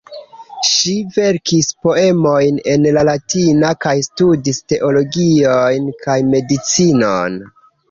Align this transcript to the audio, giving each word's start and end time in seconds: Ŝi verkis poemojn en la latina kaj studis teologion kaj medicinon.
Ŝi 0.67 0.93
verkis 1.17 1.69
poemojn 1.87 2.57
en 2.71 2.87
la 2.97 3.03
latina 3.11 3.71
kaj 3.87 3.93
studis 4.09 4.63
teologion 4.75 5.89
kaj 6.03 6.19
medicinon. 6.35 7.41